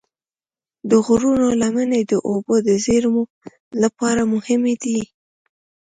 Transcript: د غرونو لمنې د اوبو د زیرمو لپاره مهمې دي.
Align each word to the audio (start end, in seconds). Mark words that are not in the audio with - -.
د 0.89 0.91
غرونو 1.05 1.47
لمنې 1.61 2.01
د 2.11 2.13
اوبو 2.29 2.55
د 2.67 2.69
زیرمو 2.85 3.23
لپاره 3.83 4.21
مهمې 4.33 4.75
دي. 4.83 4.99